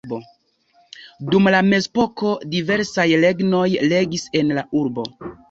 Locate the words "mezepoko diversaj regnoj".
1.67-3.63